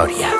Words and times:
història. 0.00 0.30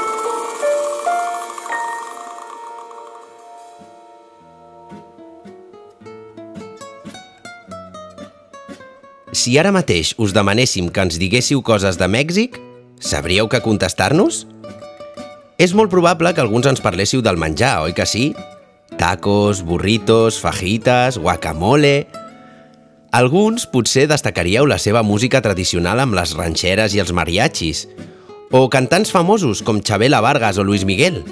Si 9.33 9.57
ara 9.59 9.73
mateix 9.73 10.15
us 10.19 10.35
demanéssim 10.37 10.91
que 10.91 11.05
ens 11.05 11.19
diguéssiu 11.21 11.63
coses 11.63 11.99
de 11.99 12.09
Mèxic, 12.09 12.59
sabríeu 13.01 13.49
que 13.49 13.63
contestar-nos? 13.65 14.47
És 15.61 15.75
molt 15.77 15.93
probable 15.93 16.33
que 16.35 16.41
alguns 16.41 16.67
ens 16.67 16.81
parléssiu 16.81 17.23
del 17.23 17.37
menjar, 17.37 17.81
oi 17.85 17.93
que 17.93 18.07
sí? 18.07 18.33
Tacos, 18.99 19.63
burritos, 19.63 20.41
fajitas, 20.41 21.19
guacamole... 21.19 22.09
Alguns 23.11 23.65
potser 23.67 24.05
destacaríeu 24.07 24.69
la 24.71 24.77
seva 24.79 25.01
música 25.03 25.41
tradicional 25.43 25.99
amb 25.99 26.15
les 26.15 26.31
ranxeres 26.39 26.95
i 26.95 27.01
els 27.03 27.11
mariachis, 27.11 27.89
o 28.51 28.69
cantants 28.69 29.13
famosos 29.15 29.63
com 29.63 29.81
Chabela 29.81 30.21
Vargas 30.21 30.59
o 30.59 30.65
Luis 30.65 30.85
Miguel. 30.85 31.23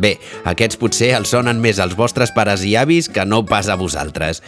Bé, 0.00 0.16
aquests 0.48 0.78
potser 0.80 1.12
els 1.18 1.32
sonen 1.34 1.60
més 1.60 1.78
als 1.78 1.96
vostres 1.98 2.32
pares 2.32 2.64
i 2.64 2.74
avis 2.80 3.10
que 3.12 3.26
no 3.28 3.44
pas 3.44 3.68
a 3.68 3.76
vosaltres. 3.76 4.40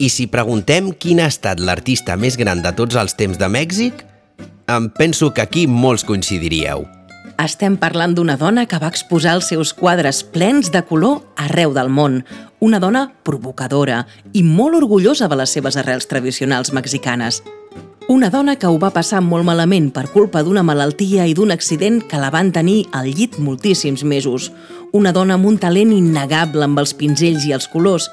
I 0.00 0.08
si 0.08 0.26
preguntem 0.26 0.90
quin 0.96 1.20
ha 1.20 1.28
estat 1.28 1.60
l'artista 1.60 2.16
més 2.16 2.38
gran 2.40 2.64
de 2.64 2.72
tots 2.72 2.96
els 2.96 3.14
temps 3.18 3.38
de 3.38 3.48
Mèxic, 3.52 4.04
em 4.66 4.88
penso 4.88 5.30
que 5.34 5.44
aquí 5.44 5.66
molts 5.68 6.06
coincidiríeu. 6.08 6.86
Estem 7.34 7.74
parlant 7.76 8.14
d'una 8.14 8.36
dona 8.38 8.64
que 8.70 8.78
va 8.78 8.88
exposar 8.88 9.34
els 9.36 9.48
seus 9.50 9.72
quadres 9.74 10.22
plens 10.22 10.70
de 10.70 10.84
color 10.86 11.20
arreu 11.36 11.74
del 11.74 11.90
món. 11.90 12.22
Una 12.62 12.78
dona 12.80 13.08
provocadora 13.26 14.04
i 14.32 14.44
molt 14.46 14.78
orgullosa 14.78 15.28
de 15.28 15.36
les 15.42 15.50
seves 15.50 15.76
arrels 15.76 16.06
tradicionals 16.08 16.72
mexicanes. 16.72 17.42
Una 18.06 18.28
dona 18.28 18.52
que 18.60 18.68
ho 18.68 18.76
va 18.76 18.90
passar 18.92 19.22
molt 19.24 19.46
malament 19.48 19.86
per 19.88 20.10
culpa 20.12 20.42
d'una 20.44 20.60
malaltia 20.60 21.24
i 21.24 21.32
d'un 21.32 21.54
accident 21.54 22.02
que 22.04 22.18
la 22.20 22.28
van 22.28 22.50
tenir 22.52 22.82
al 22.92 23.06
llit 23.08 23.38
moltíssims 23.40 24.02
mesos. 24.04 24.50
Una 24.92 25.08
dona 25.16 25.38
amb 25.38 25.48
un 25.48 25.56
talent 25.56 25.94
innegable 25.96 26.66
amb 26.66 26.82
els 26.82 26.92
pinzells 26.92 27.46
i 27.48 27.54
els 27.56 27.64
colors, 27.72 28.10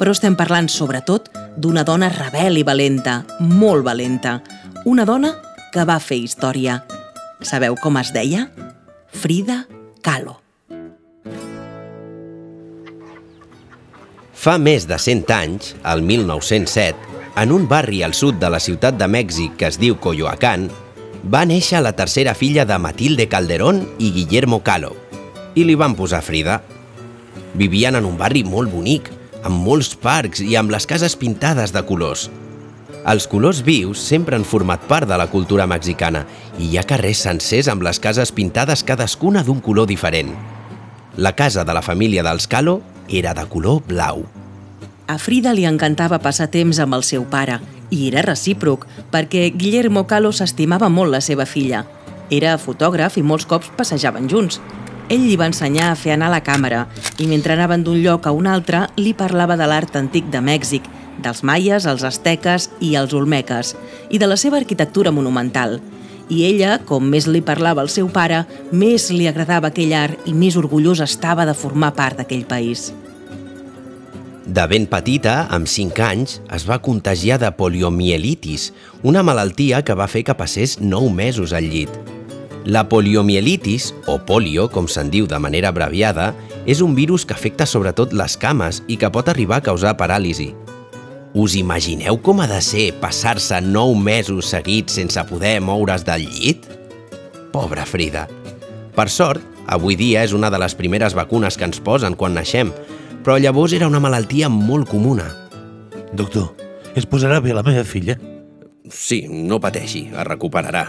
però 0.00 0.14
estem 0.16 0.38
parlant 0.40 0.70
sobretot 0.72 1.28
d'una 1.52 1.84
dona 1.84 2.08
rebel 2.14 2.56
i 2.56 2.64
valenta, 2.64 3.18
molt 3.40 3.84
valenta. 3.84 4.38
Una 4.88 5.04
dona 5.04 5.34
que 5.74 5.84
va 5.84 5.98
fer 6.00 6.16
història. 6.22 6.78
Sabeu 7.44 7.76
com 7.76 8.00
es 8.00 8.14
deia? 8.16 8.46
Frida 9.12 9.66
Kahlo. 10.00 10.38
Fa 14.32 14.56
més 14.56 14.88
de 14.88 14.96
100 14.96 15.36
anys, 15.36 15.74
al 15.84 16.00
1907, 16.00 17.15
en 17.36 17.52
un 17.52 17.68
barri 17.68 18.02
al 18.02 18.14
sud 18.14 18.34
de 18.40 18.48
la 18.48 18.60
ciutat 18.60 18.96
de 18.96 19.06
Mèxic 19.12 19.58
que 19.60 19.68
es 19.68 19.76
diu 19.76 19.98
Coyoacán, 20.00 20.70
va 21.28 21.44
néixer 21.44 21.82
la 21.84 21.92
tercera 21.92 22.32
filla 22.34 22.64
de 22.64 22.78
Matilde 22.80 23.28
Calderón 23.28 23.82
i 23.98 24.10
Guillermo 24.14 24.62
Kahlo, 24.64 24.94
i 25.54 25.66
li 25.68 25.76
van 25.76 25.94
posar 25.98 26.22
Frida. 26.24 26.62
Vivien 27.54 27.96
en 27.98 28.08
un 28.08 28.16
barri 28.16 28.42
molt 28.44 28.72
bonic, 28.72 29.10
amb 29.44 29.60
molts 29.68 29.92
parcs 30.00 30.40
i 30.40 30.56
amb 30.56 30.72
les 30.72 30.88
cases 30.88 31.16
pintades 31.16 31.76
de 31.76 31.84
colors. 31.84 32.30
Els 33.06 33.28
colors 33.30 33.60
vius 33.62 34.00
sempre 34.00 34.34
han 34.34 34.48
format 34.48 34.88
part 34.88 35.06
de 35.06 35.18
la 35.20 35.28
cultura 35.30 35.68
mexicana 35.68 36.24
i 36.58 36.70
hi 36.70 36.80
ha 36.80 36.86
carrers 36.88 37.20
sencers 37.28 37.68
amb 37.68 37.84
les 37.86 38.00
cases 38.00 38.32
pintades 38.32 38.82
cadascuna 38.82 39.44
d'un 39.44 39.60
color 39.60 39.86
diferent. 39.86 40.32
La 41.16 41.36
casa 41.36 41.64
de 41.64 41.76
la 41.76 41.84
família 41.84 42.24
dels 42.26 42.48
Calo 42.48 42.80
era 43.08 43.36
de 43.36 43.46
color 43.52 43.84
blau. 43.86 44.24
A 45.06 45.18
Frida 45.22 45.52
li 45.54 45.62
encantava 45.68 46.18
passar 46.18 46.48
temps 46.50 46.80
amb 46.82 46.96
el 46.96 47.04
seu 47.06 47.22
pare, 47.30 47.60
i 47.94 48.08
era 48.08 48.24
recíproc, 48.26 48.88
perquè 49.12 49.52
Guillermo 49.54 50.02
Calo 50.10 50.32
s'estimava 50.34 50.88
molt 50.90 51.14
la 51.14 51.20
seva 51.22 51.46
filla. 51.46 51.84
Era 52.34 52.56
fotògraf 52.58 53.14
i 53.20 53.22
molts 53.22 53.46
cops 53.46 53.70
passejaven 53.78 54.26
junts. 54.26 54.58
Ell 55.06 55.22
li 55.22 55.38
va 55.38 55.46
ensenyar 55.46 55.92
a 55.92 55.94
fer 55.94 56.16
anar 56.16 56.32
la 56.32 56.42
càmera 56.42 56.88
i 57.22 57.28
mentre 57.30 57.54
anaven 57.54 57.86
d'un 57.86 58.02
lloc 58.02 58.26
a 58.26 58.34
un 58.34 58.50
altre 58.50 58.88
li 58.98 59.14
parlava 59.14 59.54
de 59.54 59.70
l'art 59.70 59.94
antic 59.94 60.26
de 60.34 60.42
Mèxic, 60.42 60.90
dels 61.22 61.44
maies, 61.46 61.86
els 61.86 62.02
asteques 62.02 62.72
i 62.82 62.96
els 62.98 63.14
olmeques, 63.14 63.76
i 64.10 64.18
de 64.18 64.26
la 64.26 64.36
seva 64.36 64.58
arquitectura 64.58 65.14
monumental. 65.14 65.78
I 66.26 66.42
ella, 66.50 66.80
com 66.82 67.06
més 67.06 67.30
li 67.30 67.46
parlava 67.46 67.86
el 67.86 67.94
seu 67.94 68.10
pare, 68.10 68.42
més 68.72 69.12
li 69.14 69.30
agradava 69.30 69.70
aquell 69.70 69.94
art 69.94 70.26
i 70.26 70.34
més 70.34 70.58
orgullosa 70.58 71.06
estava 71.06 71.46
de 71.46 71.54
formar 71.54 71.94
part 71.94 72.18
d'aquell 72.18 72.48
país. 72.50 72.90
De 74.46 74.62
ben 74.70 74.84
petita, 74.86 75.48
amb 75.50 75.66
5 75.66 76.02
anys, 76.06 76.36
es 76.54 76.62
va 76.68 76.78
contagiar 76.78 77.40
de 77.42 77.48
poliomielitis, 77.58 78.68
una 79.02 79.24
malaltia 79.26 79.80
que 79.82 79.96
va 79.98 80.06
fer 80.06 80.22
que 80.22 80.36
passés 80.38 80.76
9 80.78 81.10
mesos 81.10 81.50
al 81.50 81.66
llit. 81.66 81.90
La 82.62 82.84
poliomielitis, 82.86 83.88
o 84.06 84.20
polio, 84.22 84.68
com 84.70 84.86
se'n 84.86 85.10
diu 85.10 85.26
de 85.26 85.40
manera 85.42 85.72
abreviada, 85.74 86.28
és 86.62 86.78
un 86.78 86.94
virus 86.94 87.26
que 87.26 87.34
afecta 87.34 87.66
sobretot 87.66 88.14
les 88.14 88.36
cames 88.38 88.84
i 88.86 88.94
que 88.94 89.10
pot 89.10 89.26
arribar 89.26 89.58
a 89.58 89.66
causar 89.66 89.96
paràlisi. 89.98 90.52
Us 91.34 91.58
imagineu 91.58 92.22
com 92.22 92.38
ha 92.38 92.46
de 92.46 92.62
ser 92.62 92.92
passar-se 93.02 93.58
9 93.60 93.98
mesos 93.98 94.54
seguits 94.54 94.94
sense 94.94 95.26
poder 95.26 95.58
moure's 95.58 96.06
del 96.06 96.22
llit? 96.22 96.70
Pobra 97.50 97.82
Frida. 97.82 98.28
Per 98.94 99.10
sort, 99.10 99.42
avui 99.66 99.98
dia 99.98 100.22
és 100.22 100.38
una 100.38 100.54
de 100.54 100.62
les 100.62 100.78
primeres 100.78 101.18
vacunes 101.18 101.58
que 101.58 101.66
ens 101.66 101.82
posen 101.82 102.14
quan 102.14 102.38
naixem, 102.38 102.70
però 103.26 103.40
llavors 103.42 103.72
era 103.74 103.88
una 103.90 103.98
malaltia 103.98 104.46
molt 104.46 104.86
comuna. 104.86 105.24
Doctor, 106.14 106.52
es 106.94 107.08
posarà 107.10 107.40
bé 107.42 107.50
la 107.56 107.64
meva 107.66 107.82
filla? 107.82 108.14
Sí, 108.86 109.24
no 109.26 109.58
pateixi, 109.58 110.04
es 110.12 110.26
recuperarà. 110.28 110.84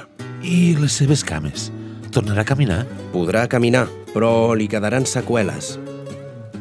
I 0.45 0.75
les 0.77 0.99
seves 1.01 1.23
cames? 1.25 1.71
Tornarà 2.13 2.43
a 2.45 2.45
caminar? 2.45 2.83
Podrà 3.09 3.47
caminar, 3.49 3.87
però 4.13 4.53
li 4.53 4.69
quedaran 4.69 5.09
seqüeles. 5.09 5.79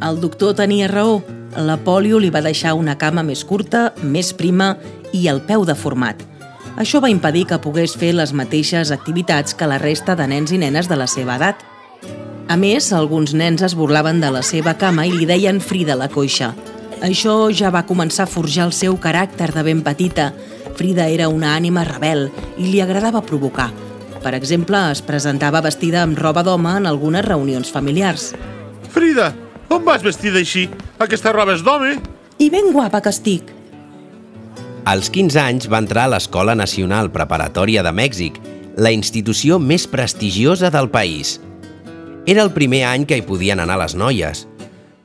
El 0.00 0.22
doctor 0.24 0.56
tenia 0.56 0.88
raó. 0.88 1.20
La 1.60 1.76
pòlio 1.76 2.16
li 2.24 2.32
va 2.32 2.40
deixar 2.40 2.72
una 2.72 2.96
cama 2.96 3.20
més 3.20 3.44
curta, 3.44 3.90
més 4.00 4.32
prima 4.32 4.78
i 5.12 5.26
el 5.28 5.42
peu 5.44 5.68
deformat. 5.68 6.24
Això 6.80 7.04
va 7.04 7.12
impedir 7.12 7.44
que 7.52 7.60
pogués 7.60 8.00
fer 8.00 8.14
les 8.16 8.32
mateixes 8.32 8.96
activitats 8.96 9.52
que 9.52 9.68
la 9.68 9.76
resta 9.76 10.16
de 10.16 10.24
nens 10.24 10.56
i 10.56 10.64
nenes 10.64 10.88
de 10.88 10.96
la 10.96 11.04
seva 11.04 11.36
edat. 11.36 11.60
A 12.48 12.56
més, 12.56 12.92
alguns 12.92 13.34
nens 13.34 13.62
es 13.66 13.74
burlaven 13.74 14.20
de 14.22 14.30
la 14.30 14.42
seva 14.46 14.76
cama 14.78 15.06
i 15.06 15.14
li 15.14 15.26
deien 15.26 15.58
Frida 15.60 15.96
la 15.98 16.06
coixa. 16.08 16.52
Això 17.02 17.50
ja 17.52 17.72
va 17.74 17.86
començar 17.86 18.24
a 18.24 18.30
forjar 18.30 18.68
el 18.68 18.72
seu 18.72 18.94
caràcter 18.96 19.50
de 19.52 19.64
ben 19.66 19.82
petita 19.84 20.30
Frida 20.76 21.08
era 21.08 21.30
una 21.32 21.54
ànima 21.56 21.82
rebel 21.88 22.28
i 22.60 22.68
li 22.68 22.82
agradava 22.84 23.24
provocar. 23.24 23.70
Per 24.22 24.34
exemple, 24.36 24.78
es 24.92 25.00
presentava 25.04 25.62
vestida 25.64 26.02
amb 26.04 26.18
roba 26.18 26.42
d'home 26.44 26.74
en 26.80 26.88
algunes 26.90 27.24
reunions 27.24 27.70
familiars. 27.72 28.32
Frida, 28.92 29.32
on 29.72 29.84
vas 29.86 30.04
vestida 30.04 30.42
així? 30.42 30.66
Aquesta 31.00 31.32
roba 31.32 31.56
és 31.56 31.64
d'home? 31.64 31.96
I 32.38 32.50
ben 32.52 32.72
guapa 32.74 33.00
que 33.00 33.12
estic. 33.14 33.52
Als 34.86 35.08
15 35.10 35.40
anys 35.40 35.70
va 35.72 35.80
entrar 35.82 36.06
a 36.06 36.12
l'Escola 36.14 36.54
Nacional 36.54 37.10
Preparatòria 37.14 37.82
de 37.82 37.92
Mèxic, 37.96 38.38
la 38.76 38.92
institució 38.92 39.58
més 39.58 39.88
prestigiosa 39.88 40.70
del 40.70 40.90
país. 40.92 41.38
Era 42.26 42.42
el 42.42 42.50
primer 42.50 42.82
any 42.90 43.04
que 43.06 43.14
hi 43.20 43.22
podien 43.22 43.60
anar 43.62 43.76
les 43.78 43.94
noies, 43.94 44.46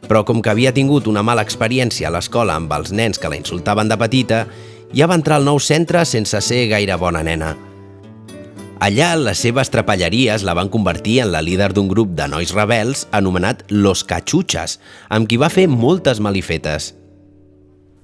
però 0.10 0.24
com 0.26 0.40
que 0.42 0.50
havia 0.50 0.72
tingut 0.74 1.06
una 1.06 1.22
mala 1.22 1.44
experiència 1.46 2.08
a 2.10 2.12
l'escola 2.16 2.56
amb 2.58 2.72
els 2.74 2.90
nens 2.90 3.22
que 3.22 3.30
la 3.30 3.38
insultaven 3.38 3.92
de 3.92 3.98
petita, 4.02 4.40
ja 4.98 5.06
va 5.06 5.20
entrar 5.20 5.38
al 5.38 5.46
nou 5.46 5.60
centre 5.62 6.02
sense 6.10 6.42
ser 6.42 6.64
gaire 6.72 6.98
bona 6.98 7.22
nena. 7.22 7.52
Allà, 8.82 9.12
les 9.14 9.38
seves 9.38 9.70
trapelleries 9.70 10.42
la 10.42 10.56
van 10.58 10.72
convertir 10.74 11.20
en 11.22 11.30
la 11.36 11.44
líder 11.46 11.70
d'un 11.78 11.92
grup 11.92 12.16
de 12.18 12.26
nois 12.26 12.56
rebels 12.58 13.06
anomenat 13.14 13.62
Los 13.70 14.02
Cachuchas, 14.02 14.80
amb 15.08 15.30
qui 15.30 15.38
va 15.38 15.52
fer 15.54 15.68
moltes 15.70 16.18
malifetes. 16.18 16.96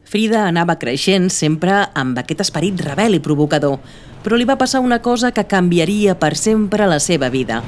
Frida 0.05 0.45
anava 0.45 0.77
creixent 0.77 1.31
sempre 1.33 1.87
amb 1.97 2.21
aquest 2.21 2.45
esperit 2.45 2.85
rebel 2.85 3.17
i 3.17 3.23
provocador, 3.25 3.81
però 4.21 4.37
li 4.37 4.45
va 4.45 4.61
passar 4.61 4.85
una 4.85 5.01
cosa 5.01 5.33
que 5.33 5.49
canviaria 5.49 6.19
per 6.21 6.35
sempre 6.37 6.85
la 6.85 7.01
seva 7.01 7.33
vida. 7.33 7.63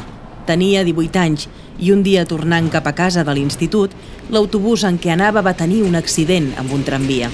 Tenia 0.50 0.82
18 0.82 1.20
anys 1.22 1.46
i 1.78 1.92
un 1.94 2.00
dia 2.02 2.24
tornant 2.26 2.72
cap 2.74 2.88
a 2.90 2.96
casa 2.98 3.22
de 3.22 3.36
l'institut, 3.38 3.94
l'autobús 4.34 4.82
en 4.88 4.98
què 4.98 5.12
anava 5.14 5.44
va 5.46 5.54
tenir 5.54 5.84
un 5.86 5.94
accident 6.00 6.48
amb 6.58 6.74
un 6.74 6.82
tramvia. 6.88 7.30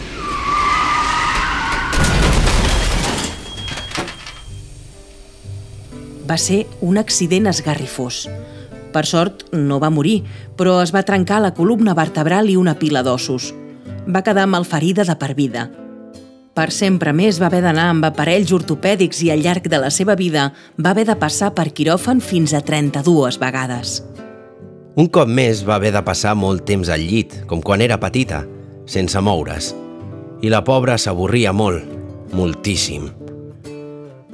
Va 6.25 6.35
ser 6.41 6.65
un 6.81 6.99
accident 6.99 7.47
esgarrifós. 7.53 8.25
Per 8.91 9.05
sort, 9.07 9.47
no 9.55 9.79
va 9.79 9.93
morir, 9.93 10.17
però 10.59 10.81
es 10.83 10.91
va 10.91 11.05
trencar 11.07 11.39
la 11.39 11.53
columna 11.55 11.95
vertebral 11.95 12.51
i 12.51 12.59
una 12.59 12.75
pila 12.75 13.05
d'ossos. 13.05 13.53
Va 14.11 14.25
quedar 14.27 14.47
malferida 14.51 15.07
de 15.07 15.15
per 15.15 15.33
vida. 15.39 15.69
Per 16.55 16.69
sempre 16.71 17.11
més 17.11 17.35
va 17.41 17.49
haver 17.49 17.59
d'anar 17.65 17.89
amb 17.91 18.05
aparells 18.07 18.53
ortopèdics 18.55 19.19
i 19.25 19.31
al 19.33 19.41
llarg 19.43 19.65
de 19.67 19.79
la 19.81 19.89
seva 19.91 20.15
vida 20.15 20.53
va 20.79 20.93
haver 20.93 21.03
de 21.09 21.17
passar 21.19 21.49
per 21.51 21.67
quiròfan 21.75 22.21
fins 22.23 22.53
a 22.55 22.61
32 22.63 23.39
vegades. 23.41 23.97
Un 24.95 25.09
cop 25.11 25.27
més 25.27 25.65
va 25.67 25.75
haver 25.75 25.91
de 25.91 26.03
passar 26.07 26.31
molt 26.39 26.63
temps 26.63 26.87
al 26.87 27.03
llit, 27.03 27.41
com 27.51 27.59
quan 27.59 27.83
era 27.83 27.99
petita, 27.99 28.45
sense 28.87 29.19
moure's. 29.19 29.73
I 30.39 30.51
la 30.53 30.63
pobra 30.63 30.95
s'avorria 30.95 31.51
molt, 31.51 31.83
moltíssim. 32.31 33.11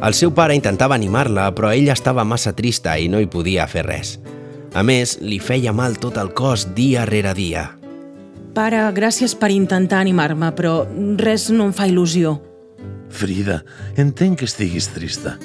El 0.01 0.13
seu 0.13 0.29
pare 0.37 0.53
intentava 0.53 0.93
animar-la, 0.93 1.49
però 1.57 1.73
ella 1.73 1.97
estava 1.97 2.25
massa 2.25 2.53
trista 2.53 2.99
i 3.01 3.09
no 3.09 3.17
hi 3.17 3.29
podia 3.29 3.65
fer 3.65 3.87
res. 3.89 4.19
A 4.77 4.85
més, 4.85 5.17
li 5.25 5.41
feia 5.41 5.73
mal 5.73 5.97
tot 5.97 6.21
el 6.21 6.35
cos 6.37 6.69
dia 6.77 7.09
rere 7.09 7.33
dia. 7.33 7.80
Pare, 8.55 8.81
gràcies 8.95 9.33
per 9.39 9.51
intentar 9.53 10.01
animar-me, 10.03 10.49
però 10.57 10.81
res 11.21 11.49
no 11.53 11.69
em 11.69 11.73
fa 11.75 11.87
il·lusió. 11.87 12.35
Frida, 13.11 13.61
entenc 13.99 14.39
que 14.39 14.47
estiguis 14.47 14.87
trista, 14.91 15.37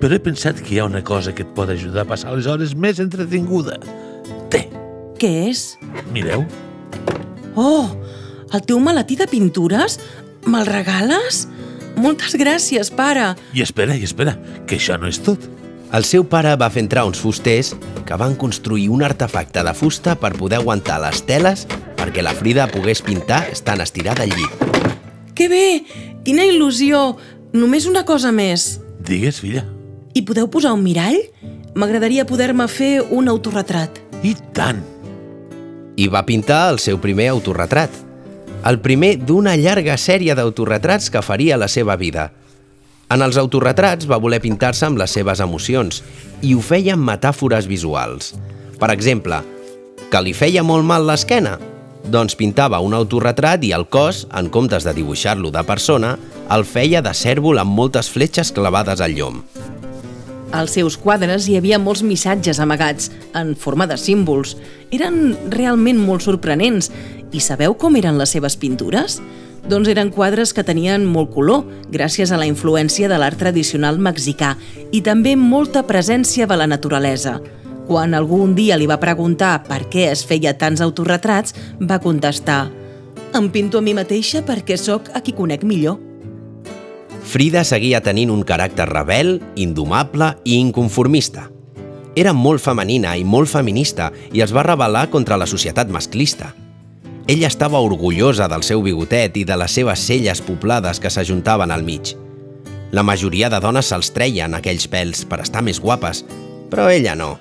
però 0.00 0.16
he 0.16 0.20
pensat 0.22 0.60
que 0.60 0.74
hi 0.74 0.80
ha 0.80 0.86
una 0.88 1.02
cosa 1.04 1.32
que 1.36 1.44
et 1.44 1.52
pot 1.56 1.70
ajudar 1.72 2.04
a 2.04 2.08
passar 2.08 2.34
les 2.36 2.48
hores 2.48 2.74
més 2.76 3.00
entretinguda. 3.00 3.78
Té, 4.52 4.66
Què 5.20 5.30
és? 5.48 5.76
mireu. 6.12 6.44
Oh, 7.56 7.88
el 8.52 8.64
teu 8.66 8.80
maletí 8.82 9.16
de 9.16 9.28
pintures? 9.30 9.98
Me'l 10.48 10.66
regales? 10.68 11.46
Moltes 11.96 12.34
gràcies, 12.36 12.90
pare. 12.92 13.34
I 13.54 13.62
espera, 13.62 13.94
i 13.96 14.02
espera, 14.04 14.34
que 14.66 14.76
això 14.80 14.96
no 15.00 15.06
és 15.08 15.20
tot. 15.22 15.38
El 15.94 16.02
seu 16.02 16.24
pare 16.26 16.56
va 16.58 16.66
fer 16.74 16.82
entrar 16.82 17.04
uns 17.06 17.20
fusters 17.22 17.68
que 18.06 18.16
van 18.18 18.32
construir 18.34 18.88
un 18.90 19.04
artefacte 19.06 19.62
de 19.62 19.74
fusta 19.78 20.16
per 20.18 20.32
poder 20.34 20.58
aguantar 20.58 20.96
les 21.04 21.20
teles 21.22 21.68
perquè 22.00 22.24
la 22.24 22.32
Frida 22.34 22.66
pogués 22.72 23.02
pintar 23.06 23.44
estant 23.52 23.84
estirada 23.84 24.26
al 24.26 24.34
llit. 24.34 24.64
Que 25.38 25.46
bé! 25.46 25.84
Quina 26.26 26.48
il·lusió! 26.50 27.14
Només 27.54 27.86
una 27.86 28.02
cosa 28.02 28.32
més. 28.34 28.80
Digues, 29.06 29.38
filla. 29.38 29.62
Hi 30.18 30.24
podeu 30.26 30.50
posar 30.50 30.74
un 30.74 30.82
mirall? 30.82 31.20
M'agradaria 31.78 32.26
poder-me 32.26 32.66
fer 32.66 32.98
un 33.14 33.30
autorretrat. 33.30 34.02
I 34.26 34.34
tant. 34.56 34.82
I 35.94 36.10
va 36.10 36.26
pintar 36.26 36.72
el 36.72 36.82
seu 36.82 36.98
primer 36.98 37.30
autorretrat. 37.36 37.94
El 38.66 38.80
primer 38.82 39.14
d'una 39.22 39.54
llarga 39.54 39.94
sèrie 39.94 40.34
d'autorretrats 40.34 41.06
que 41.06 41.22
faria 41.22 41.54
a 41.54 41.62
la 41.62 41.70
seva 41.70 41.94
vida. 41.94 42.32
En 43.12 43.22
els 43.22 43.36
autorretrats 43.40 44.08
va 44.08 44.20
voler 44.22 44.40
pintar-se 44.40 44.86
amb 44.88 44.98
les 45.00 45.12
seves 45.12 45.42
emocions 45.44 46.00
i 46.42 46.54
ho 46.54 46.62
feia 46.64 46.94
amb 46.96 47.04
metàfores 47.08 47.68
visuals. 47.68 48.32
Per 48.80 48.90
exemple, 48.94 49.42
que 50.10 50.22
li 50.24 50.32
feia 50.36 50.64
molt 50.64 50.86
mal 50.88 51.06
l'esquena? 51.06 51.58
Doncs 52.04 52.36
pintava 52.36 52.80
un 52.84 52.92
autorretrat 52.96 53.64
i 53.64 53.72
el 53.72 53.86
cos, 53.88 54.26
en 54.36 54.50
comptes 54.52 54.84
de 54.84 54.92
dibuixar-lo 54.96 55.52
de 55.52 55.62
persona, 55.64 56.16
el 56.52 56.66
feia 56.68 57.00
de 57.04 57.14
cèrvol 57.16 57.60
amb 57.62 57.72
moltes 57.72 58.10
fletxes 58.12 58.52
clavades 58.52 59.00
al 59.00 59.16
llom. 59.16 59.40
Als 60.54 60.76
seus 60.76 60.94
quadres 61.00 61.48
hi 61.48 61.56
havia 61.58 61.80
molts 61.82 62.04
missatges 62.06 62.60
amagats, 62.62 63.08
en 63.34 63.56
forma 63.58 63.88
de 63.90 63.96
símbols. 63.98 64.52
Eren 64.94 65.34
realment 65.50 65.98
molt 65.98 66.22
sorprenents. 66.22 66.92
I 67.34 67.40
sabeu 67.42 67.74
com 67.74 67.96
eren 67.98 68.20
les 68.20 68.36
seves 68.36 68.54
pintures? 68.60 69.18
Doncs 69.64 69.88
eren 69.88 70.10
quadres 70.12 70.52
que 70.52 70.62
tenien 70.66 71.06
molt 71.08 71.30
color, 71.32 71.62
gràcies 71.88 72.28
a 72.28 72.36
la 72.36 72.44
influència 72.44 73.08
de 73.08 73.16
l'art 73.16 73.38
tradicional 73.40 73.96
mexicà, 73.96 74.58
i 74.92 75.00
també 75.00 75.32
molta 75.40 75.86
presència 75.88 76.44
de 76.46 76.58
la 76.60 76.66
naturalesa. 76.68 77.38
Quan 77.88 78.12
algú 78.12 78.42
un 78.44 78.52
dia 78.56 78.76
li 78.76 78.88
va 78.88 79.00
preguntar 79.00 79.62
per 79.64 79.86
què 79.88 80.10
es 80.10 80.24
feia 80.24 80.52
tants 80.60 80.82
autorretrats, 80.84 81.56
va 81.80 82.00
contestar 82.00 82.68
«Em 83.34 83.48
pinto 83.50 83.80
a 83.80 83.82
mi 83.82 83.94
mateixa 83.96 84.44
perquè 84.44 84.76
sóc 84.76 85.08
a 85.14 85.22
qui 85.24 85.32
conec 85.32 85.64
millor». 85.64 85.96
Frida 87.24 87.64
seguia 87.64 88.02
tenint 88.04 88.30
un 88.30 88.44
caràcter 88.44 88.84
rebel, 88.90 89.38
indomable 89.56 90.34
i 90.44 90.58
inconformista. 90.60 91.48
Era 92.14 92.36
molt 92.36 92.60
femenina 92.60 93.16
i 93.16 93.24
molt 93.24 93.48
feminista 93.48 94.12
i 94.30 94.44
es 94.44 94.52
va 94.52 94.62
rebel·lar 94.62 95.08
contra 95.10 95.40
la 95.40 95.48
societat 95.48 95.88
masclista. 95.88 96.52
Ella 97.26 97.46
estava 97.48 97.80
orgullosa 97.80 98.50
del 98.52 98.62
seu 98.62 98.82
bigotet 98.84 99.38
i 99.40 99.46
de 99.48 99.56
les 99.56 99.72
seves 99.72 100.02
celles 100.04 100.42
poblades 100.44 100.98
que 101.00 101.08
s'ajuntaven 101.08 101.70
al 101.72 101.82
mig. 101.82 102.12
La 102.92 103.02
majoria 103.02 103.48
de 103.48 103.60
dones 103.64 103.88
se'ls 103.88 104.12
treien 104.12 104.52
aquells 104.52 104.84
pèls 104.92 105.24
per 105.24 105.40
estar 105.40 105.62
més 105.64 105.80
guapes, 105.80 106.20
però 106.68 106.90
ella 106.92 107.14
no. 107.16 107.38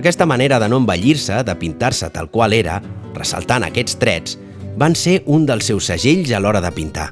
Aquesta 0.00 0.24
manera 0.24 0.56
de 0.58 0.68
no 0.72 0.78
envellir-se, 0.80 1.42
de 1.44 1.54
pintar-se 1.60 2.08
tal 2.14 2.30
qual 2.32 2.56
era, 2.56 2.80
ressaltant 3.14 3.66
aquests 3.68 3.98
trets, 4.00 4.38
van 4.80 4.96
ser 4.96 5.20
un 5.26 5.44
dels 5.44 5.68
seus 5.68 5.90
segells 5.92 6.32
a 6.32 6.40
l'hora 6.40 6.64
de 6.64 6.72
pintar. 6.72 7.10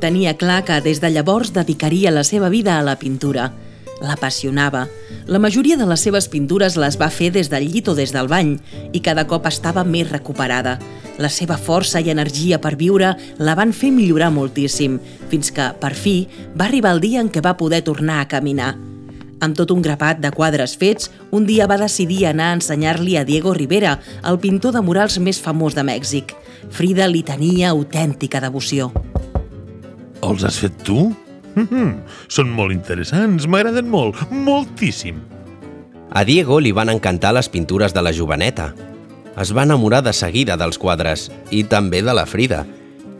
Tenia 0.00 0.34
clar 0.40 0.62
que 0.64 0.80
des 0.80 1.00
de 1.00 1.10
llavors 1.12 1.52
dedicaria 1.52 2.10
la 2.10 2.24
seva 2.24 2.48
vida 2.48 2.78
a 2.78 2.82
la 2.82 2.96
pintura. 2.96 3.52
L'apassionava. 4.02 4.88
La 5.26 5.38
majoria 5.38 5.76
de 5.78 5.86
les 5.86 6.02
seves 6.02 6.26
pintures 6.28 6.76
les 6.80 6.98
va 7.00 7.10
fer 7.12 7.30
des 7.34 7.50
del 7.52 7.68
llit 7.70 7.88
o 7.88 7.94
des 7.94 8.12
del 8.12 8.28
bany 8.28 8.56
i 8.92 9.00
cada 9.00 9.26
cop 9.30 9.46
estava 9.46 9.84
més 9.84 10.10
recuperada. 10.10 10.78
La 11.18 11.30
seva 11.30 11.56
força 11.56 12.00
i 12.02 12.10
energia 12.10 12.58
per 12.58 12.74
viure 12.76 13.12
la 13.38 13.54
van 13.54 13.72
fer 13.72 13.92
millorar 13.94 14.32
moltíssim, 14.34 14.98
fins 15.30 15.52
que, 15.54 15.70
per 15.80 15.94
fi, 15.94 16.24
va 16.58 16.66
arribar 16.66 16.96
el 16.96 17.04
dia 17.04 17.22
en 17.22 17.30
què 17.30 17.44
va 17.44 17.56
poder 17.56 17.84
tornar 17.86 18.20
a 18.20 18.28
caminar. 18.28 18.74
Amb 19.44 19.56
tot 19.58 19.70
un 19.70 19.82
grapat 19.82 20.20
de 20.22 20.30
quadres 20.34 20.74
fets, 20.80 21.10
un 21.30 21.46
dia 21.46 21.66
va 21.70 21.78
decidir 21.78 22.24
anar 22.26 22.50
a 22.50 22.58
ensenyar-li 22.58 23.18
a 23.18 23.24
Diego 23.28 23.54
Rivera, 23.54 23.98
el 24.24 24.38
pintor 24.40 24.74
de 24.74 24.82
murals 24.82 25.18
més 25.20 25.40
famós 25.42 25.76
de 25.76 25.84
Mèxic. 25.86 26.34
Frida 26.70 27.06
li 27.10 27.22
tenia 27.22 27.74
autèntica 27.74 28.40
devoció. 28.40 28.90
Els 30.24 30.46
has 30.48 30.58
fet 30.58 30.80
tu? 30.86 31.10
Mm 31.54 31.68
-hmm. 31.70 31.94
Són 32.28 32.48
molt 32.50 32.72
interessants, 32.72 33.46
m'agraden 33.46 33.88
molt, 33.88 34.16
moltíssim. 34.30 35.20
A 36.10 36.24
Diego 36.24 36.60
li 36.60 36.72
van 36.72 36.88
encantar 36.88 37.32
les 37.34 37.48
pintures 37.48 37.92
de 37.94 38.02
la 38.02 38.12
joveneta. 38.12 38.74
Es 39.40 39.50
va 39.50 39.62
enamorar 39.62 40.02
de 40.02 40.12
seguida 40.12 40.56
dels 40.56 40.78
quadres 40.78 41.30
i 41.50 41.64
també 41.64 42.02
de 42.02 42.14
la 42.14 42.26
Frida. 42.26 42.66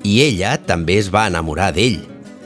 I 0.03 0.21
ella 0.23 0.59
també 0.59 0.99
es 0.99 1.11
va 1.11 1.27
enamorar 1.27 1.73
d'ell. 1.75 2.05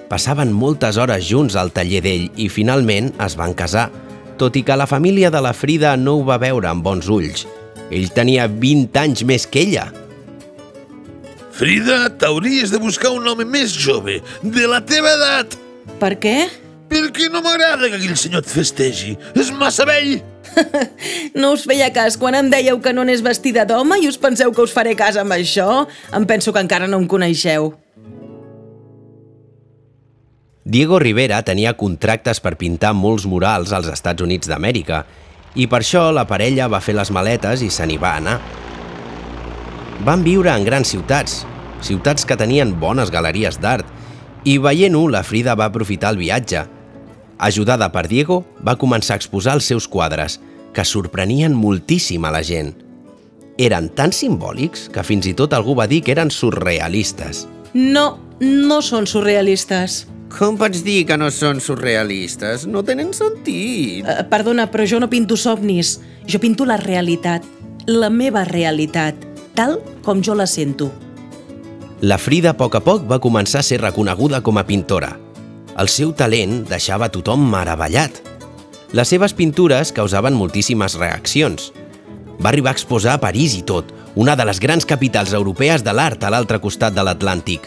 Passaven 0.08 0.52
moltes 0.52 0.96
hores 0.96 1.28
junts 1.28 1.56
al 1.56 1.70
taller 1.70 2.00
d'ell 2.00 2.30
i 2.36 2.48
finalment 2.48 3.12
es 3.26 3.36
van 3.36 3.52
casar, 3.52 3.90
tot 4.38 4.56
i 4.56 4.62
que 4.62 4.76
la 4.76 4.86
família 4.86 5.30
de 5.30 5.40
la 5.44 5.52
Frida 5.52 5.96
no 5.96 6.16
ho 6.16 6.24
va 6.24 6.38
veure 6.38 6.68
amb 6.68 6.82
bons 6.82 7.08
ulls. 7.12 7.46
Ell 7.90 8.08
tenia 8.16 8.48
20 8.48 8.96
anys 9.00 9.24
més 9.28 9.46
que 9.46 9.60
ella. 9.66 9.92
Frida, 11.52 12.08
t'hauries 12.08 12.70
de 12.70 12.78
buscar 12.78 13.10
un 13.10 13.26
home 13.28 13.44
més 13.44 13.74
jove, 13.74 14.22
de 14.42 14.68
la 14.70 14.80
teva 14.80 15.12
edat, 15.12 15.58
Per 15.98 16.14
què? 16.20 16.38
perquè 16.88 17.28
no 17.32 17.42
m'agrada 17.44 17.88
que 17.88 17.98
aquell 17.98 18.16
senyor 18.16 18.42
et 18.44 18.50
festegi. 18.50 19.14
És 19.36 19.52
massa 19.54 19.86
vell. 19.88 20.18
No 21.38 21.52
us 21.54 21.66
feia 21.68 21.90
cas 21.94 22.16
quan 22.18 22.34
em 22.34 22.48
dèieu 22.50 22.80
que 22.82 22.90
no 22.96 23.04
anés 23.04 23.20
vestida 23.22 23.66
d'home 23.68 24.00
i 24.02 24.08
us 24.08 24.16
penseu 24.18 24.50
que 24.50 24.64
us 24.64 24.72
faré 24.74 24.94
cas 24.98 25.18
amb 25.20 25.36
això? 25.36 25.84
Em 26.16 26.24
penso 26.26 26.54
que 26.54 26.62
encara 26.64 26.88
no 26.88 26.98
em 26.98 27.04
coneixeu. 27.06 27.68
Diego 30.64 30.98
Rivera 30.98 31.38
tenia 31.46 31.76
contractes 31.78 32.40
per 32.44 32.56
pintar 32.60 32.94
molts 32.96 33.28
murals 33.28 33.70
als 33.76 33.92
Estats 33.92 34.24
Units 34.24 34.50
d'Amèrica 34.50 35.04
i 35.54 35.68
per 35.70 35.82
això 35.84 36.08
la 36.12 36.26
parella 36.28 36.66
va 36.72 36.82
fer 36.82 36.96
les 36.96 37.12
maletes 37.14 37.62
i 37.62 37.70
se 37.70 37.86
n'hi 37.86 38.00
va 38.00 38.16
anar. 38.18 38.40
Van 40.08 40.24
viure 40.26 40.50
en 40.50 40.66
grans 40.66 40.90
ciutats, 40.90 41.44
ciutats 41.84 42.26
que 42.26 42.40
tenien 42.40 42.74
bones 42.80 43.12
galeries 43.14 43.60
d'art, 43.62 43.86
i 44.48 44.56
veient-ho, 44.56 45.02
la 45.12 45.20
Frida 45.26 45.52
va 45.58 45.66
aprofitar 45.68 46.14
el 46.14 46.20
viatge. 46.22 46.62
Ajudada 47.38 47.90
per 47.92 48.06
Diego, 48.08 48.42
va 48.64 48.78
començar 48.80 49.16
a 49.16 49.20
exposar 49.20 49.58
els 49.58 49.66
seus 49.68 49.86
quadres, 49.90 50.38
que 50.72 50.84
sorprenien 50.88 51.52
moltíssim 51.52 52.24
a 52.24 52.32
la 52.32 52.40
gent. 52.42 52.70
Eren 53.60 53.90
tan 53.98 54.14
simbòlics 54.14 54.86
que 54.94 55.04
fins 55.04 55.26
i 55.28 55.34
tot 55.36 55.52
algú 55.52 55.74
va 55.76 55.88
dir 55.90 56.00
que 56.06 56.14
eren 56.14 56.30
surrealistes. 56.32 57.44
No, 57.74 58.06
no 58.40 58.78
són 58.86 59.08
surrealistes. 59.10 60.06
Com 60.32 60.56
pots 60.60 60.80
dir 60.84 61.02
que 61.08 61.18
no 61.20 61.28
són 61.34 61.60
surrealistes? 61.60 62.64
No 62.68 62.84
tenen 62.84 63.12
sentit. 63.16 64.06
Uh, 64.06 64.22
perdona, 64.30 64.68
però 64.72 64.86
jo 64.88 65.00
no 65.02 65.10
pinto 65.12 65.36
somnis. 65.36 65.98
Jo 66.28 66.40
pinto 66.40 66.64
la 66.68 66.78
realitat. 66.80 67.44
La 67.88 68.08
meva 68.08 68.44
realitat. 68.48 69.28
Tal 69.56 69.80
com 70.06 70.22
jo 70.24 70.36
la 70.38 70.46
sento. 70.46 70.92
La 72.00 72.16
Frida 72.16 72.52
a 72.52 72.54
poc 72.54 72.76
a 72.78 72.80
poc 72.86 73.08
va 73.10 73.16
començar 73.18 73.58
a 73.58 73.66
ser 73.66 73.80
reconeguda 73.82 74.38
com 74.46 74.58
a 74.60 74.62
pintora. 74.62 75.16
El 75.82 75.88
seu 75.90 76.12
talent 76.14 76.60
deixava 76.68 77.08
tothom 77.10 77.42
meravellat. 77.50 78.20
Les 78.94 79.10
seves 79.10 79.34
pintures 79.34 79.90
causaven 79.96 80.36
moltíssimes 80.38 80.94
reaccions. 80.94 81.72
Va 82.38 82.52
arribar 82.52 82.70
a 82.70 82.78
exposar 82.78 83.16
a 83.16 83.22
París 83.24 83.56
i 83.58 83.64
tot, 83.66 83.90
una 84.14 84.36
de 84.38 84.46
les 84.46 84.62
grans 84.62 84.86
capitals 84.86 85.34
europees 85.34 85.82
de 85.82 85.90
l'art 85.90 86.22
a 86.22 86.30
l'altre 86.30 86.60
costat 86.62 86.94
de 86.94 87.02
l'Atlàntic. 87.02 87.66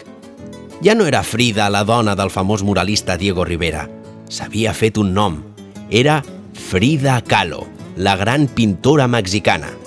Ja 0.80 0.96
no 0.96 1.04
era 1.04 1.20
Frida 1.22 1.68
la 1.68 1.84
dona 1.84 2.16
del 2.16 2.32
famós 2.32 2.64
muralista 2.64 3.18
Diego 3.20 3.44
Rivera. 3.44 3.84
S'havia 4.32 4.72
fet 4.72 4.96
un 4.96 5.12
nom. 5.12 5.42
Era 5.90 6.22
Frida 6.56 7.20
Kahlo, 7.20 7.66
la 7.96 8.16
gran 8.16 8.48
pintora 8.48 9.04
mexicana. 9.12 9.81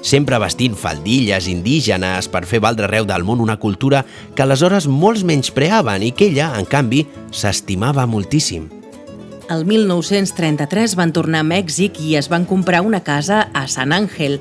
Sempre 0.00 0.38
vestint 0.40 0.76
faldilles 0.80 1.46
indígenes 1.50 2.28
per 2.32 2.46
fer 2.48 2.62
valdre 2.64 2.86
arreu 2.88 3.04
del 3.04 3.24
món 3.24 3.42
una 3.44 3.58
cultura 3.60 4.04
que 4.34 4.42
aleshores 4.42 4.88
molts 4.88 5.24
menyspreaven 5.28 6.06
i 6.06 6.12
que 6.16 6.30
ella, 6.30 6.54
en 6.56 6.64
canvi, 6.64 7.04
s'estimava 7.30 8.06
moltíssim. 8.08 8.70
El 9.50 9.66
1933 9.66 10.94
van 10.96 11.12
tornar 11.12 11.42
a 11.42 11.46
Mèxic 11.48 11.98
i 12.00 12.14
es 12.16 12.30
van 12.30 12.46
comprar 12.46 12.80
una 12.86 13.02
casa 13.04 13.48
a 13.52 13.66
San 13.68 13.92
Ángel. 13.92 14.38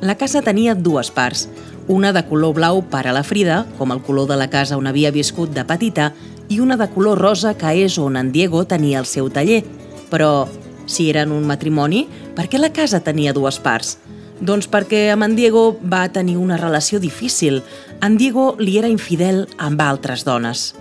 La 0.00 0.14
casa 0.16 0.40
tenia 0.40 0.74
dues 0.74 1.10
parts, 1.10 1.48
una 1.88 2.12
de 2.14 2.22
color 2.28 2.54
blau 2.54 2.80
per 2.88 3.06
a 3.06 3.12
la 3.12 3.24
Frida, 3.26 3.66
com 3.76 3.92
el 3.92 4.00
color 4.06 4.28
de 4.30 4.38
la 4.38 4.48
casa 4.50 4.78
on 4.78 4.86
havia 4.86 5.10
viscut 5.10 5.52
de 5.52 5.66
petita, 5.66 6.12
i 6.48 6.60
una 6.60 6.78
de 6.78 6.88
color 6.94 7.18
rosa 7.18 7.56
que 7.58 7.74
és 7.84 7.98
on 7.98 8.16
en 8.16 8.32
Diego 8.32 8.64
tenia 8.64 9.02
el 9.02 9.06
seu 9.10 9.28
taller. 9.34 9.64
Però, 10.10 10.46
si 10.86 11.10
eren 11.10 11.32
un 11.34 11.44
matrimoni, 11.48 12.06
per 12.36 12.48
què 12.48 12.60
la 12.62 12.72
casa 12.72 13.02
tenia 13.02 13.34
dues 13.34 13.58
parts? 13.58 13.98
Doncs 14.42 14.66
perquè 14.66 15.04
amb 15.14 15.22
en 15.22 15.36
Diego 15.38 15.76
va 15.86 16.08
tenir 16.10 16.36
una 16.36 16.56
relació 16.58 16.98
difícil. 16.98 17.60
En 18.02 18.16
Diego 18.18 18.56
li 18.58 18.74
era 18.80 18.90
infidel 18.90 19.44
amb 19.56 19.80
altres 19.80 20.24
dones. 20.26 20.72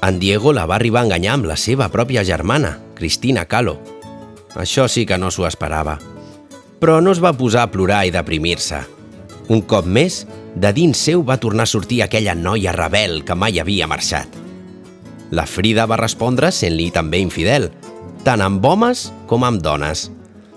En 0.00 0.18
Diego 0.18 0.54
la 0.56 0.64
va 0.64 0.78
arribar 0.78 1.02
a 1.02 1.10
enganyar 1.10 1.34
amb 1.36 1.50
la 1.50 1.58
seva 1.60 1.90
pròpia 1.92 2.24
germana, 2.24 2.78
Cristina 2.96 3.44
Calo. 3.44 3.76
Això 4.56 4.88
sí 4.88 5.04
que 5.04 5.18
no 5.20 5.28
s'ho 5.30 5.44
esperava. 5.46 5.98
Però 6.80 7.02
no 7.04 7.12
es 7.12 7.20
va 7.20 7.36
posar 7.36 7.66
a 7.66 7.70
plorar 7.70 8.06
i 8.08 8.14
deprimir-se. 8.14 8.80
Un 9.52 9.60
cop 9.68 9.84
més, 9.84 10.24
de 10.56 10.72
dins 10.72 10.96
seu 10.96 11.20
va 11.26 11.36
tornar 11.42 11.66
a 11.68 11.70
sortir 11.70 12.00
aquella 12.02 12.34
noia 12.34 12.72
rebel 12.72 13.20
que 13.28 13.36
mai 13.36 13.60
havia 13.60 13.88
marxat. 13.90 14.40
La 15.30 15.44
Frida 15.46 15.84
va 15.86 16.00
respondre 16.00 16.48
sent-li 16.50 16.88
també 16.94 17.20
infidel, 17.20 17.68
tant 18.24 18.40
amb 18.40 18.64
homes 18.64 19.10
com 19.28 19.44
amb 19.44 19.60
dones. 19.60 20.08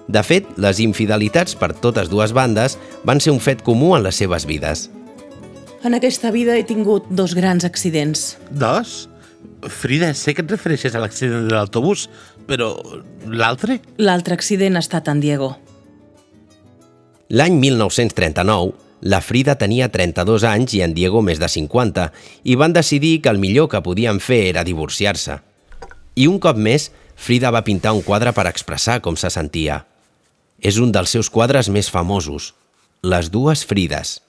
De 0.07 0.23
fet, 0.23 0.47
les 0.59 0.81
infidelitats 0.83 1.55
per 1.55 1.71
totes 1.79 2.09
dues 2.11 2.33
bandes 2.35 2.77
van 3.07 3.21
ser 3.23 3.31
un 3.31 3.39
fet 3.39 3.63
comú 3.63 3.93
en 3.95 4.03
les 4.03 4.19
seves 4.19 4.45
vides. 4.49 4.89
En 5.83 5.95
aquesta 5.95 6.31
vida 6.31 6.55
he 6.57 6.63
tingut 6.63 7.07
dos 7.09 7.35
grans 7.35 7.65
accidents. 7.67 8.37
Dos? 8.51 9.09
Frida, 9.67 10.13
sé 10.15 10.33
que 10.35 10.43
et 10.43 10.51
refereixes 10.51 10.95
a 10.95 11.01
l'accident 11.03 11.47
de 11.47 11.55
l'autobús, 11.55 12.07
però 12.47 12.73
l'altre? 13.27 13.79
L'altre 13.99 14.35
accident 14.35 14.75
ha 14.75 14.83
estat 14.83 15.07
en 15.11 15.23
Diego. 15.23 15.53
L'any 17.31 17.55
1939, 17.59 18.73
la 19.03 19.19
Frida 19.23 19.55
tenia 19.59 19.89
32 19.91 20.43
anys 20.47 20.75
i 20.77 20.83
en 20.85 20.93
Diego 20.95 21.23
més 21.23 21.39
de 21.39 21.47
50 21.51 22.09
i 22.47 22.55
van 22.59 22.75
decidir 22.75 23.17
que 23.23 23.31
el 23.31 23.39
millor 23.39 23.67
que 23.71 23.83
podien 23.83 24.19
fer 24.23 24.45
era 24.51 24.63
divorciar-se. 24.67 25.39
I 26.15 26.27
un 26.27 26.39
cop 26.39 26.59
més, 26.59 26.91
Frida 27.15 27.51
va 27.51 27.63
pintar 27.63 27.95
un 27.95 28.03
quadre 28.03 28.31
per 28.35 28.47
expressar 28.47 29.01
com 29.01 29.17
se 29.19 29.31
sentia. 29.33 29.83
És 30.63 30.79
un 30.79 30.93
dels 30.95 31.11
seus 31.11 31.29
quadres 31.29 31.67
més 31.67 31.89
famosos, 31.91 32.53
Les 33.03 33.27
dues 33.29 33.65
Frides. 33.67 34.21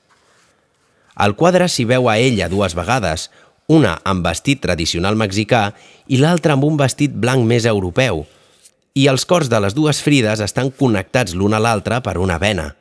Al 1.14 1.36
quadre 1.38 1.68
s'hi 1.70 1.84
veu 1.86 2.08
a 2.10 2.16
ella 2.18 2.48
dues 2.50 2.74
vegades, 2.74 3.28
una 3.70 4.00
amb 4.02 4.26
vestit 4.26 4.58
tradicional 4.60 5.14
mexicà 5.14 5.68
i 6.10 6.18
l'altra 6.18 6.56
amb 6.58 6.66
un 6.66 6.76
vestit 6.76 7.14
blanc 7.14 7.46
més 7.46 7.68
europeu. 7.70 8.24
I 8.98 9.06
els 9.12 9.24
cors 9.30 9.48
de 9.48 9.62
les 9.62 9.78
dues 9.78 10.02
Frides 10.02 10.42
estan 10.42 10.74
connectats 10.74 11.38
l'una 11.38 11.62
a 11.62 11.64
l'altra 11.64 12.02
per 12.02 12.18
una 12.18 12.40
vena. 12.42 12.74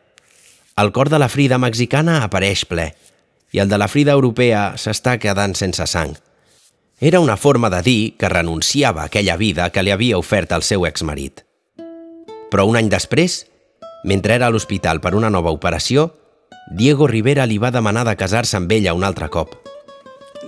El 0.75 0.89
cor 0.91 1.13
de 1.13 1.21
la 1.21 1.29
Frida 1.29 1.61
mexicana 1.61 2.23
apareix 2.25 2.65
ple 2.65 2.89
i 3.53 3.61
el 3.61 3.69
de 3.69 3.77
la 3.77 3.87
Frida 3.87 4.17
europea 4.17 4.73
s'està 4.81 5.19
quedant 5.21 5.53
sense 5.53 5.85
sang. 5.85 6.17
Era 6.97 7.21
una 7.21 7.37
forma 7.37 7.69
de 7.69 7.81
dir 7.85 8.15
que 8.17 8.29
renunciava 8.33 9.03
a 9.03 9.11
aquella 9.11 9.37
vida 9.37 9.69
que 9.69 9.83
li 9.85 9.93
havia 9.93 10.17
ofert 10.17 10.57
el 10.57 10.65
seu 10.65 10.87
exmarit. 10.89 11.45
Però 12.53 12.67
un 12.69 12.77
any 12.77 12.85
després, 12.85 13.39
mentre 14.05 14.35
era 14.37 14.45
a 14.45 14.53
l'hospital 14.53 14.99
per 15.01 15.15
una 15.17 15.31
nova 15.33 15.49
operació, 15.49 16.11
Diego 16.69 17.07
Rivera 17.09 17.47
li 17.49 17.57
va 17.57 17.71
demanar 17.73 18.03
de 18.05 18.13
casar-se 18.13 18.59
amb 18.59 18.71
ella 18.71 18.93
un 18.93 19.03
altre 19.03 19.25
cop. 19.33 19.55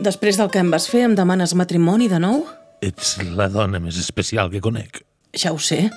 Després 0.06 0.38
del 0.38 0.52
que 0.54 0.62
em 0.62 0.70
vas 0.70 0.86
fer, 0.92 1.02
em 1.08 1.16
demanes 1.18 1.56
matrimoni 1.58 2.06
de 2.12 2.20
nou? 2.22 2.44
Ets 2.86 3.16
la 3.34 3.48
dona 3.50 3.82
més 3.82 3.98
especial 3.98 4.52
que 4.54 4.62
conec. 4.62 5.02
Ja 5.34 5.50
ho 5.56 5.58
sé. 5.58 5.88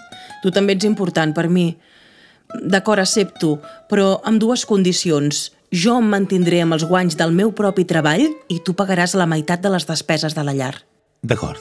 Tu 0.43 0.53
també 0.55 0.79
ets 0.79 0.89
important 0.89 1.35
per 1.37 1.45
mi. 1.53 1.75
D'acord, 2.57 3.03
accepto, 3.03 3.59
però 3.91 4.15
amb 4.25 4.41
dues 4.41 4.65
condicions. 4.65 5.51
Jo 5.69 5.99
em 6.01 6.09
mantindré 6.09 6.63
amb 6.65 6.79
els 6.79 6.87
guanys 6.89 7.19
del 7.21 7.37
meu 7.37 7.53
propi 7.53 7.85
treball 7.85 8.25
i 8.49 8.63
tu 8.65 8.73
pagaràs 8.73 9.13
la 9.19 9.29
meitat 9.29 9.61
de 9.61 9.75
les 9.77 9.85
despeses 9.85 10.33
de 10.33 10.47
la 10.47 10.57
llar. 10.57 10.73
D'acord, 11.21 11.61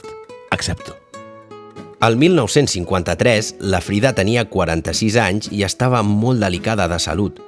accepto. 0.56 0.96
Al 2.00 2.16
1953, 2.16 3.56
la 3.58 3.80
Frida 3.80 4.12
tenia 4.14 4.44
46 4.46 5.16
anys 5.18 5.48
i 5.50 5.64
estava 5.66 6.04
molt 6.06 6.38
delicada 6.38 6.86
de 6.86 6.98
salut. 7.02 7.40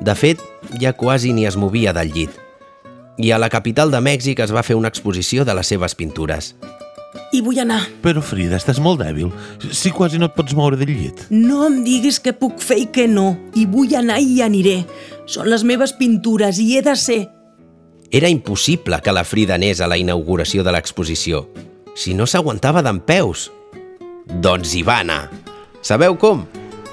De 0.00 0.14
fet, 0.14 0.38
ja 0.78 0.92
quasi 0.94 1.32
ni 1.34 1.42
es 1.46 1.56
movia 1.58 1.92
del 1.92 2.12
llit. 2.14 2.30
I 3.18 3.32
a 3.34 3.40
la 3.42 3.50
capital 3.50 3.90
de 3.90 3.98
Mèxic 3.98 4.38
es 4.46 4.54
va 4.54 4.62
fer 4.62 4.78
una 4.78 4.88
exposició 4.88 5.44
de 5.44 5.58
les 5.58 5.66
seves 5.74 5.98
pintures. 5.98 6.54
I 7.34 7.42
vull 7.42 7.58
anar. 7.58 7.80
Però, 8.04 8.22
Frida, 8.22 8.60
estàs 8.62 8.78
molt 8.78 9.02
dèbil. 9.02 9.34
Si 9.74 9.90
quasi 9.90 10.22
no 10.22 10.30
et 10.30 10.38
pots 10.38 10.54
moure 10.54 10.78
del 10.78 10.94
llit. 10.94 11.26
No 11.34 11.64
em 11.66 11.82
diguis 11.82 12.22
què 12.22 12.30
puc 12.38 12.62
fer 12.62 12.78
i 12.84 12.88
què 12.94 13.10
no. 13.10 13.34
I 13.58 13.66
vull 13.66 13.98
anar 13.98 14.22
i 14.22 14.36
hi 14.36 14.42
aniré. 14.46 14.84
Són 15.26 15.50
les 15.50 15.66
meves 15.66 15.98
pintures 15.98 16.62
i 16.62 16.76
he 16.76 16.86
de 16.86 16.94
ser. 16.94 17.24
Era 18.14 18.30
impossible 18.30 19.02
que 19.02 19.12
la 19.14 19.26
Frida 19.26 19.58
anés 19.58 19.82
a 19.82 19.90
la 19.90 19.98
inauguració 19.98 20.62
de 20.62 20.78
l'exposició. 20.78 21.48
Si 21.98 22.14
no 22.14 22.30
s'aguantava 22.30 22.86
d'en 22.86 23.02
peus. 23.02 23.50
Doncs 24.30 24.76
hi 24.78 24.84
va 24.86 25.00
anar. 25.02 25.28
Sabeu 25.82 26.14
com? 26.14 26.44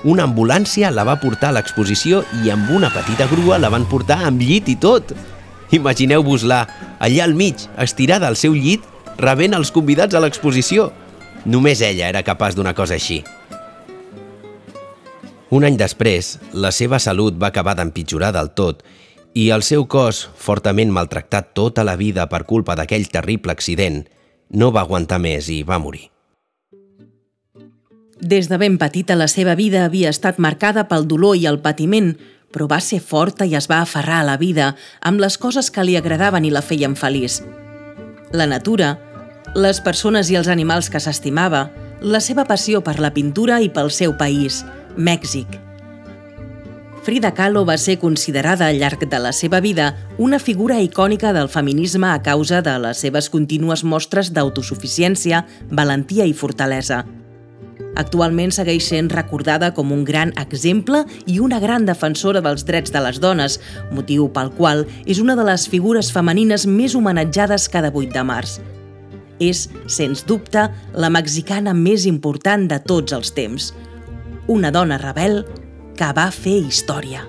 Una 0.07 0.25
ambulància 0.25 0.89
la 0.93 1.05
va 1.05 1.19
portar 1.21 1.51
a 1.51 1.57
l'exposició 1.57 2.23
i 2.43 2.49
amb 2.49 2.69
una 2.73 2.89
petita 2.93 3.27
grua 3.29 3.59
la 3.61 3.69
van 3.69 3.85
portar 3.89 4.23
amb 4.25 4.41
llit 4.41 4.69
i 4.73 4.77
tot. 4.81 5.13
Imagineu-vos-la, 5.77 6.61
allà 6.97 7.25
al 7.25 7.35
mig, 7.37 7.67
estirada 7.77 8.27
al 8.27 8.37
seu 8.39 8.55
llit, 8.57 8.81
rebent 9.21 9.53
els 9.53 9.73
convidats 9.75 10.15
a 10.15 10.21
l'exposició. 10.23 10.89
Només 11.45 11.81
ella 11.85 12.09
era 12.09 12.25
capaç 12.25 12.57
d'una 12.57 12.73
cosa 12.73 12.97
així. 12.97 13.21
Un 15.53 15.63
any 15.63 15.77
després, 15.79 16.37
la 16.53 16.73
seva 16.75 16.99
salut 16.99 17.37
va 17.39 17.53
acabar 17.53 17.77
d'empitjorar 17.77 18.33
del 18.35 18.51
tot 18.57 18.81
i 19.37 19.51
el 19.53 19.61
seu 19.61 19.85
cos, 19.85 20.25
fortament 20.35 20.89
maltractat 20.89 21.53
tota 21.53 21.85
la 21.85 21.95
vida 21.95 22.25
per 22.31 22.43
culpa 22.49 22.75
d'aquell 22.75 23.07
terrible 23.13 23.53
accident, 23.53 24.05
no 24.49 24.73
va 24.73 24.81
aguantar 24.87 25.21
més 25.21 25.51
i 25.53 25.61
va 25.67 25.77
morir. 25.77 26.07
Des 28.19 28.49
de 28.49 28.57
ben 28.57 28.79
petita 28.81 29.15
la 29.15 29.27
seva 29.29 29.53
vida 29.55 29.83
havia 29.85 30.09
estat 30.09 30.39
marcada 30.41 30.87
pel 30.89 31.05
dolor 31.05 31.37
i 31.37 31.45
el 31.45 31.59
patiment, 31.61 32.15
però 32.51 32.65
va 32.69 32.79
ser 32.81 32.99
forta 32.99 33.45
i 33.45 33.53
es 33.55 33.67
va 33.69 33.81
aferrar 33.83 34.21
a 34.21 34.25
la 34.25 34.37
vida 34.41 34.71
amb 35.01 35.21
les 35.21 35.37
coses 35.37 35.69
que 35.69 35.83
li 35.85 35.97
agradaven 35.99 36.45
i 36.45 36.51
la 36.53 36.63
feien 36.65 36.95
feliç. 36.97 37.43
La 38.33 38.47
natura, 38.49 38.95
les 39.55 39.79
persones 39.81 40.31
i 40.31 40.37
els 40.39 40.49
animals 40.49 40.89
que 40.89 40.99
s'estimava, 40.99 41.69
la 42.01 42.19
seva 42.19 42.45
passió 42.45 42.81
per 42.81 42.97
la 42.99 43.13
pintura 43.13 43.61
i 43.61 43.69
pel 43.69 43.91
seu 43.93 44.17
país, 44.17 44.63
Mèxic. 44.97 45.59
Frida 47.05 47.31
Kahlo 47.31 47.63
va 47.63 47.77
ser 47.77 47.99
considerada 48.01 48.67
al 48.67 48.81
llarg 48.81 49.05
de 49.07 49.19
la 49.21 49.31
seva 49.31 49.61
vida 49.61 49.93
una 50.17 50.39
figura 50.39 50.81
icònica 50.81 51.31
del 51.31 51.47
feminisme 51.47 52.09
a 52.09 52.21
causa 52.21 52.59
de 52.61 52.73
les 52.83 52.97
seves 52.99 53.29
contínues 53.29 53.85
mostres 53.85 54.33
d'autosuficiència, 54.33 55.45
valentia 55.69 56.25
i 56.25 56.33
fortalesa. 56.33 57.05
Actualment 57.97 58.51
segueix 58.53 58.85
sent 58.91 59.09
recordada 59.09 59.71
com 59.73 59.91
un 59.93 60.03
gran 60.05 60.33
exemple 60.37 61.03
i 61.25 61.39
una 61.41 61.59
gran 61.59 61.85
defensora 61.87 62.41
dels 62.45 62.65
drets 62.67 62.93
de 62.93 63.01
les 63.01 63.21
dones, 63.23 63.59
motiu 63.91 64.27
pel 64.33 64.51
qual 64.57 64.85
és 65.05 65.21
una 65.23 65.35
de 65.37 65.45
les 65.47 65.67
figures 65.69 66.11
femenines 66.13 66.67
més 66.69 66.95
homenatjades 66.97 67.69
cada 67.73 67.91
8 67.93 68.13
de 68.13 68.25
març. 68.27 68.57
És, 69.39 69.67
sens 69.85 70.23
dubte, 70.25 70.67
la 70.97 71.09
mexicana 71.13 71.73
més 71.77 72.05
important 72.09 72.67
de 72.69 72.81
tots 72.81 73.13
els 73.13 73.33
temps. 73.37 73.71
Una 74.47 74.71
dona 74.73 74.97
rebel 75.01 75.43
que 75.97 76.13
va 76.13 76.29
fer 76.33 76.59
història. 76.61 77.25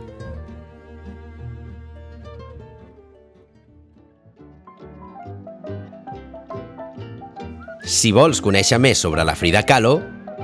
Si 7.89 8.13
vols 8.13 8.43
conèixer 8.45 8.77
més 8.77 9.01
sobre 9.01 9.25
la 9.25 9.33
Frida 9.33 9.63
Kahlo, 9.65 9.97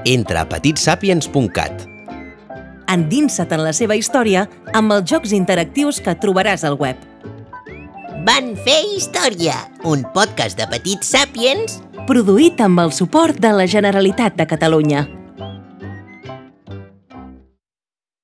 entra 0.04 0.42
a 0.44 0.48
petitsapiens.cat. 0.48 1.88
Endinsa't 2.92 3.54
en 3.56 3.64
la 3.64 3.72
seva 3.72 3.96
història 3.96 4.44
amb 4.76 4.92
els 4.92 5.08
jocs 5.10 5.32
interactius 5.32 6.02
que 6.04 6.16
trobaràs 6.20 6.66
al 6.68 6.76
web. 6.80 7.00
Van 8.24 8.54
fer 8.64 8.80
història, 8.96 9.56
un 9.84 10.04
podcast 10.14 10.56
de 10.60 10.68
petits 10.70 11.10
sàpiens 11.12 11.80
Produït 12.04 12.58
amb 12.60 12.82
el 12.82 12.90
suport 12.92 13.38
de 13.40 13.48
la 13.56 13.64
Generalitat 13.64 14.34
de 14.36 14.44
Catalunya. 14.44 15.06